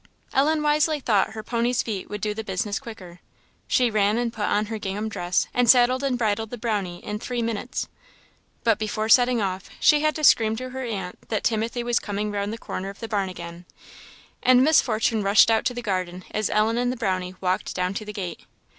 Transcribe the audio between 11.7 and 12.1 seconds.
was just